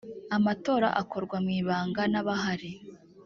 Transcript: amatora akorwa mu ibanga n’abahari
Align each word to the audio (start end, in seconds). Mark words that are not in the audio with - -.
amatora 0.35 0.87
akorwa 1.01 1.37
mu 1.45 1.51
ibanga 1.59 2.01
n’abahari 2.11 2.71